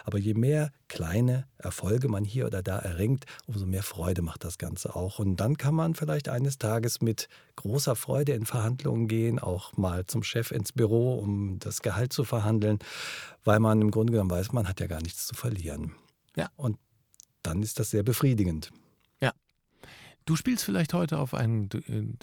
aber 0.04 0.20
je 0.20 0.36
mehr 0.36 0.72
kleine 0.90 1.48
Erfolge 1.58 2.08
man 2.08 2.24
hier 2.24 2.46
oder 2.46 2.62
da 2.62 2.78
erringt, 2.78 3.26
umso 3.48 3.66
mehr 3.66 3.82
Freude 3.82 4.22
macht 4.22 4.44
das 4.44 4.60
Ganze 4.60 4.96
auch. 4.96 5.18
Und 5.18 5.38
dann 5.38 5.58
kann 5.58 5.74
man 5.74 5.96
vielleicht 5.96 6.30
eines 6.30 6.60
Tages 6.60 7.02
mit 7.02 7.30
großer 7.56 7.96
Freude 7.96 8.34
in 8.34 8.46
Verhandlungen 8.46 9.08
gehen, 9.08 9.40
auch 9.40 9.76
mal 9.76 10.06
zum 10.06 10.22
Chef 10.22 10.52
ins 10.52 10.72
Büro, 10.72 11.16
um 11.16 11.58
das 11.58 11.82
Gehalt 11.82 12.14
zu 12.14 12.24
verhandeln, 12.24 12.78
weil 13.44 13.60
man 13.60 13.82
im 13.82 13.90
Grunde 13.90 14.12
genommen 14.12 14.30
weiß, 14.30 14.52
man 14.52 14.68
hat 14.68 14.82
ja 14.82 14.86
gar 14.86 15.02
nichts 15.02 15.26
zu 15.26 15.34
verlieren. 15.34 15.94
Ja. 16.36 16.50
Und 16.58 16.78
dann 17.46 17.62
ist 17.62 17.80
das 17.80 17.90
sehr 17.90 18.04
befriedigend. 18.04 18.72
Ja. 19.22 19.34
Du 20.26 20.36
spielst 20.36 20.64
vielleicht 20.64 20.94
heute 20.94 21.20
auf 21.20 21.34
ein 21.34 21.70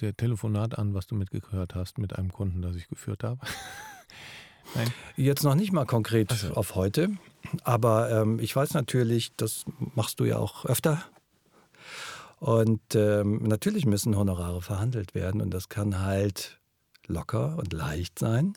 der 0.01 0.17
Telefonat 0.17 0.79
an, 0.79 0.95
was 0.95 1.07
du 1.07 1.15
mitgehört 1.15 1.75
hast 1.75 1.99
mit 1.99 2.17
einem 2.17 2.33
Kunden, 2.33 2.63
das 2.63 2.77
ich 2.77 2.89
geführt 2.89 3.25
habe. 3.25 3.41
Nein. 4.75 4.93
Jetzt 5.17 5.43
noch 5.43 5.55
nicht 5.55 5.73
mal 5.73 5.85
konkret 5.85 6.33
so. 6.33 6.55
auf 6.55 6.75
heute, 6.75 7.11
aber 7.63 8.11
ähm, 8.11 8.39
ich 8.39 8.55
weiß 8.55 8.75
natürlich, 8.75 9.35
das 9.37 9.65
machst 9.95 10.21
du 10.21 10.25
ja 10.25 10.39
auch 10.39 10.65
öfter. 10.65 11.05
Und 12.39 12.95
ähm, 12.95 13.43
natürlich 13.43 13.87
müssen 13.87 14.17
Honorare 14.17 14.63
verhandelt 14.63 15.15
werden 15.15 15.41
und 15.41 15.51
das 15.51 15.69
kann 15.69 16.01
halt 16.01 16.59
locker 17.07 17.57
und 17.59 17.73
leicht 17.73 18.19
sein. 18.19 18.55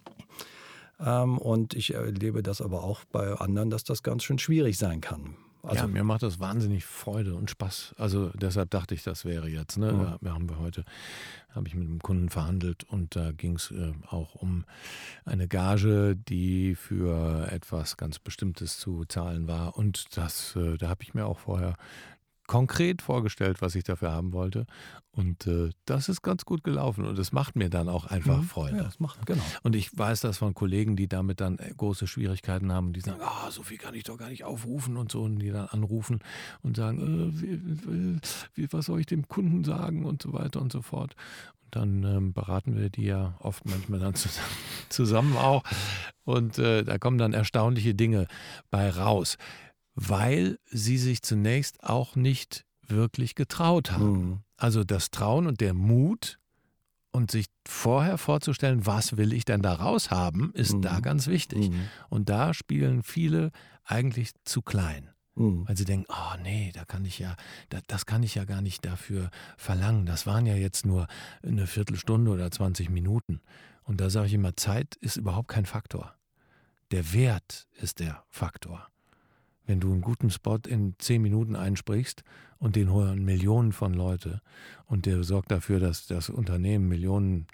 Ähm, 1.00 1.38
und 1.38 1.74
ich 1.74 1.94
erlebe 1.94 2.42
das 2.42 2.62
aber 2.62 2.84
auch 2.84 3.04
bei 3.06 3.34
anderen, 3.34 3.70
dass 3.70 3.84
das 3.84 4.02
ganz 4.02 4.24
schön 4.24 4.40
schwierig 4.40 4.78
sein 4.78 5.02
kann. 5.02 5.36
Also 5.68 5.82
ja, 5.82 5.88
mir 5.88 6.04
macht 6.04 6.24
das 6.24 6.40
wahnsinnig 6.40 6.86
Freude 6.86 7.36
und 7.36 7.50
Spaß. 7.50 7.96
Also 7.98 8.30
deshalb 8.36 8.70
dachte 8.70 8.94
ich, 8.96 9.04
das 9.04 9.26
wäre 9.26 9.48
jetzt. 9.48 9.78
Ne? 9.78 9.92
Mhm. 9.94 10.18
Wir 10.22 10.34
haben 10.34 10.50
wir 10.50 10.60
heute, 10.60 10.86
habe 11.54 11.68
ich 11.68 11.76
mit 11.76 11.88
einem 11.88 12.00
Kunden 12.00 12.30
verhandelt 12.30 12.84
und 12.84 13.16
da 13.16 13.32
ging 13.32 13.56
es 13.56 13.72
äh, 13.72 13.94
auch 14.08 14.36
um 14.36 14.66
eine 15.26 15.48
Gage, 15.48 16.16
die 16.16 16.76
für 16.76 17.48
etwas 17.52 17.98
ganz 17.98 18.20
Bestimmtes 18.20 18.78
zu 18.80 19.06
zahlen 19.06 19.48
war. 19.48 19.78
Und 19.78 20.18
das, 20.18 20.56
äh, 20.56 20.78
da 20.78 20.90
habe 20.90 21.04
ich 21.04 21.14
mir 21.14 21.26
auch 21.26 21.40
vorher 21.40 21.76
konkret 22.48 23.02
vorgestellt, 23.02 23.62
was 23.62 23.76
ich 23.76 23.84
dafür 23.84 24.12
haben 24.12 24.34
wollte. 24.34 24.66
Und 25.12 25.48
äh, 25.48 25.70
das 25.86 26.10
ist 26.10 26.22
ganz 26.22 26.44
gut 26.44 26.64
gelaufen 26.64 27.06
und 27.06 27.18
es 27.18 27.32
macht 27.32 27.56
mir 27.56 27.70
dann 27.70 27.88
auch 27.88 28.06
einfach 28.06 28.38
mhm. 28.38 28.44
Freude. 28.44 28.78
Ja, 28.78 28.84
das 28.84 29.00
macht, 29.00 29.26
genau. 29.26 29.44
Und 29.64 29.74
ich 29.74 29.98
weiß 29.98 30.20
das 30.20 30.40
von 30.40 30.54
Kollegen, 30.54 30.98
die 30.98 31.08
damit 31.08 31.40
dann 31.40 31.58
äh, 31.58 31.72
große 31.76 32.06
Schwierigkeiten 32.06 32.72
haben, 32.74 32.92
die 32.92 33.00
sagen, 33.00 33.22
ah, 33.22 33.50
so 33.50 33.64
viel 33.64 33.78
kann 33.78 33.96
ich 33.96 34.04
doch 34.04 34.18
gar 34.18 34.30
nicht 34.30 34.44
aufrufen 34.44 34.98
und 34.98 35.12
so, 35.12 35.24
und 35.24 35.40
die 35.40 35.52
dann 35.52 35.68
anrufen 35.68 36.20
und 36.64 36.76
sagen, 36.76 37.00
äh, 37.00 37.42
wie, 37.42 38.20
wie, 38.56 38.74
was 38.74 38.88
soll 38.88 39.00
ich 39.00 39.06
dem 39.06 39.28
Kunden 39.30 39.64
sagen 39.64 40.06
und 40.06 40.22
so 40.22 40.34
weiter 40.34 40.62
und 40.62 40.72
so 40.74 40.82
fort. 40.82 41.16
Und 41.64 41.76
dann 41.76 42.04
ähm, 42.04 42.34
beraten 42.34 42.76
wir 42.76 42.90
die 42.90 43.06
ja 43.06 43.36
oft 43.40 43.66
manchmal 43.66 44.00
dann 44.00 44.16
zusammen, 44.16 44.50
zusammen 44.90 45.38
auch. 45.38 45.64
Und 46.26 46.60
äh, 46.60 46.84
da 46.84 46.98
kommen 46.98 47.18
dann 47.18 47.32
erstaunliche 47.32 47.96
Dinge 47.96 48.28
bei 48.70 48.90
raus 48.90 49.38
weil 49.96 50.60
sie 50.70 50.98
sich 50.98 51.22
zunächst 51.24 51.84
auch 51.84 52.16
nicht 52.16 52.66
wirklich 52.88 53.36
getraut 53.36 53.92
haben. 53.92 54.12
Mhm. 54.12 54.40
Also 54.58 54.84
das 54.84 55.10
Trauen 55.10 55.48
und 55.48 55.62
der 55.62 55.74
Mut 55.74 56.40
und 57.12 57.32
sich 57.32 57.48
vorher 57.66 58.18
vorzustellen, 58.18 58.86
was 58.86 59.18
will 59.18 59.34
ich 59.34 59.46
denn 59.46 59.62
da 59.62 59.74
raus 59.74 60.12
haben, 60.12 60.52
ist 60.54 60.74
mhm. 60.74 60.82
da 60.82 61.00
ganz 61.00 61.28
wichtig. 61.28 61.70
Mhm. 61.70 61.88
Und 62.10 62.30
da 62.30 62.54
spielen 62.54 63.04
viele 63.04 63.52
eigentlich 63.86 64.32
zu 64.44 64.62
klein. 64.62 65.10
Mhm. 65.36 65.68
Weil 65.68 65.78
sie 65.78 65.86
denken, 65.86 66.08
oh 66.10 66.38
nee, 66.44 66.72
da 66.74 66.84
kann 66.84 67.06
ich 67.06 67.20
ja, 67.20 67.36
da, 67.70 67.80
das 67.88 68.06
kann 68.06 68.22
ich 68.22 68.36
ja 68.36 68.44
gar 68.44 68.62
nicht 68.62 68.86
dafür 68.86 69.30
verlangen. 69.58 70.06
Das 70.06 70.28
waren 70.28 70.46
ja 70.46 70.56
jetzt 70.56 70.86
nur 70.86 71.08
eine 71.42 71.68
Viertelstunde 71.68 72.32
oder 72.32 72.52
20 72.52 72.90
Minuten. 72.90 73.42
Und 73.84 74.02
da 74.02 74.10
sage 74.10 74.28
ich 74.28 74.34
immer, 74.34 74.56
Zeit 74.56 74.96
ist 74.96 75.16
überhaupt 75.16 75.48
kein 75.48 75.66
Faktor. 75.66 76.16
Der 76.92 77.14
Wert 77.14 77.68
ist 77.80 78.00
der 78.00 78.24
Faktor 78.30 78.88
wenn 79.66 79.80
du 79.80 79.92
einen 79.92 80.02
guten 80.02 80.30
Spot 80.30 80.60
in 80.68 80.96
zehn 81.00 81.22
Minuten 81.22 81.56
einsprichst 81.56 82.24
und 82.58 82.76
den 82.76 82.92
hören 82.92 83.24
Millionen 83.24 83.72
von 83.72 83.94
Leute 83.94 84.42
und 84.86 85.06
der 85.06 85.24
sorgt 85.24 85.52
dafür, 85.52 85.80
dass 85.80 86.08
das 86.08 86.30
Unternehmen 86.30 86.88
Millionen 86.88 87.48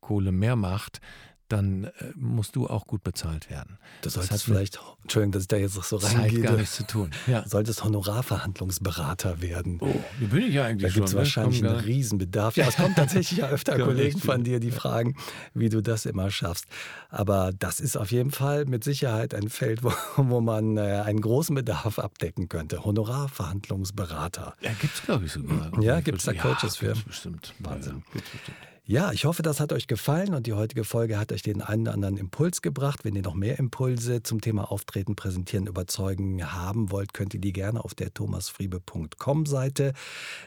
Kohle 0.00 0.32
mehr 0.32 0.56
macht, 0.56 1.00
dann 1.48 1.84
äh, 1.84 1.90
musst 2.14 2.56
du 2.56 2.66
auch 2.66 2.86
gut 2.86 3.02
bezahlt 3.02 3.50
werden. 3.50 3.78
Du 4.02 4.10
solltest 4.10 4.32
das 4.32 4.42
vielleicht, 4.42 4.78
Entschuldigung, 5.02 5.32
dass 5.32 5.42
ich 5.42 5.48
da 5.48 5.56
jetzt 5.56 5.74
so 5.74 5.96
reingehe. 5.96 6.40
gar 6.40 6.56
nichts 6.56 6.76
zu 6.76 6.86
tun. 6.86 7.10
Ja. 7.26 7.42
Du 7.42 7.48
solltest 7.48 7.82
Honorarverhandlungsberater 7.84 9.40
werden. 9.40 9.78
Oh, 9.80 9.94
wie 10.18 10.26
bin 10.26 10.42
ich 10.42 10.54
ja 10.54 10.64
eigentlich 10.64 10.92
Da 10.92 10.94
gibt 10.94 11.08
es 11.08 11.14
ne? 11.14 11.18
wahrscheinlich 11.18 11.64
einen 11.64 11.76
Riesenbedarf. 11.76 12.56
Ja, 12.56 12.68
es 12.68 12.76
kommen 12.76 12.94
tatsächlich 12.94 13.38
ja 13.38 13.48
öfter 13.50 13.78
Kollegen 13.78 14.18
von 14.20 14.44
dir, 14.44 14.60
die 14.60 14.70
fragen, 14.70 15.16
wie 15.54 15.68
du 15.68 15.82
das 15.82 16.06
immer 16.06 16.30
schaffst. 16.30 16.66
Aber 17.08 17.52
das 17.58 17.80
ist 17.80 17.96
auf 17.96 18.12
jeden 18.12 18.30
Fall 18.30 18.66
mit 18.66 18.84
Sicherheit 18.84 19.34
ein 19.34 19.48
Feld, 19.48 19.82
wo, 19.82 19.92
wo 20.16 20.40
man 20.40 20.76
äh, 20.76 21.02
einen 21.04 21.20
großen 21.20 21.54
Bedarf 21.54 21.98
abdecken 21.98 22.48
könnte. 22.48 22.84
Honorarverhandlungsberater. 22.84 24.54
Ja, 24.60 24.70
gibt 24.80 24.94
es, 24.94 25.02
glaube 25.02 25.24
ich, 25.24 25.32
sogar. 25.32 25.70
Ja, 25.80 26.00
gibt 26.00 26.18
es 26.18 26.24
da 26.24 26.32
Coaches 26.34 26.80
ja, 26.80 26.94
für. 26.94 27.02
Bestimmt. 27.06 27.54
Wahnsinn. 27.58 28.02
Ja, 28.14 28.20
bestimmt. 28.20 28.56
Ja, 28.90 29.12
ich 29.12 29.26
hoffe, 29.26 29.42
das 29.42 29.60
hat 29.60 29.74
euch 29.74 29.86
gefallen 29.86 30.32
und 30.32 30.46
die 30.46 30.54
heutige 30.54 30.82
Folge 30.82 31.18
hat 31.18 31.30
euch 31.30 31.42
den 31.42 31.60
einen 31.60 31.82
oder 31.82 31.92
anderen 31.92 32.16
Impuls 32.16 32.62
gebracht. 32.62 33.04
Wenn 33.04 33.14
ihr 33.14 33.20
noch 33.20 33.34
mehr 33.34 33.58
Impulse 33.58 34.22
zum 34.22 34.40
Thema 34.40 34.72
Auftreten, 34.72 35.14
Präsentieren, 35.14 35.66
Überzeugen 35.66 36.54
haben 36.54 36.90
wollt, 36.90 37.12
könnt 37.12 37.34
ihr 37.34 37.40
die 37.40 37.52
gerne 37.52 37.84
auf 37.84 37.94
der 37.94 38.14
thomasfriebe.com 38.14 39.44
Seite 39.44 39.92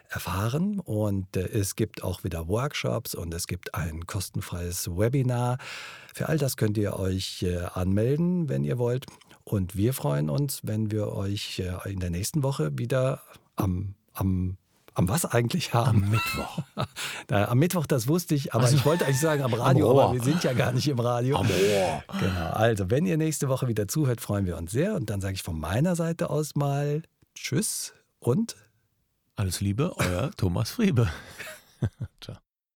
erfahren. 0.10 0.80
Und 0.80 1.38
äh, 1.38 1.50
es 1.50 1.76
gibt 1.76 2.04
auch 2.04 2.24
wieder 2.24 2.48
Workshops 2.48 3.14
und 3.14 3.32
es 3.32 3.46
gibt 3.46 3.76
ein 3.76 4.08
kostenfreies 4.08 4.88
Webinar. 4.98 5.60
Für 6.12 6.28
all 6.28 6.40
das 6.40 6.58
könnt 6.58 6.80
ihr 6.80 6.98
euch 6.98 7.44
äh, 7.44 7.60
anmelden, 7.76 8.50
wenn 8.50 8.64
ihr 8.64 8.80
wollt. 8.80 9.06
Und 9.44 9.76
wir 9.76 9.94
freuen 9.94 10.32
uns, 10.32 10.62
wenn 10.64 10.90
wir 10.90 11.14
euch 11.14 11.60
äh, 11.60 11.92
in 11.92 12.00
der 12.00 12.10
nächsten 12.10 12.42
Woche 12.42 12.76
wieder 12.76 13.22
am, 13.56 13.94
am 14.14 14.58
am 14.94 15.08
was 15.08 15.26
eigentlich 15.26 15.74
haben? 15.74 16.04
Am 16.04 16.10
Mittwoch. 16.10 16.60
Da, 17.28 17.46
am 17.46 17.60
Mittwoch, 17.60 17.86
das 17.86 18.08
wusste 18.08 18.36
ich, 18.36 18.54
aber 18.54 18.66
also, 18.66 18.76
ich 18.76 18.86
wollte 18.86 19.06
eigentlich 19.06 19.20
sagen 19.20 19.44
am 19.44 19.54
Radio, 19.54 19.92
am 19.92 19.98
aber 19.98 20.14
wir 20.14 20.24
sind 20.24 20.44
ja 20.44 20.54
gar 20.54 20.74
nicht 20.74 20.88
im 20.88 21.00
Radio. 21.00 21.38
Am 21.38 21.48
Ohr. 21.48 22.04
Genau. 22.20 22.50
Also, 22.52 22.90
wenn 22.90 23.06
ihr 23.06 23.16
nächste 23.16 23.48
Woche 23.48 23.68
wieder 23.68 23.88
zuhört, 23.88 24.20
freuen 24.20 24.46
wir 24.46 24.58
uns 24.58 24.72
sehr. 24.72 24.96
Und 24.96 25.10
dann 25.10 25.22
sage 25.22 25.36
ich 25.36 25.44
von 25.44 25.58
meiner 25.58 25.96
Seite 25.96 26.30
aus 26.30 26.56
mal 26.56 27.04
Tschüss 27.36 27.94
und 28.20 28.58
alles 29.36 29.62
Liebe, 29.62 29.94
euer 29.98 30.32
Thomas 30.36 30.72
Friebe. 30.72 31.10
Ciao. 32.22 32.38